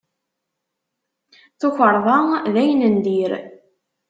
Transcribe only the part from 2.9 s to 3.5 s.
n dir.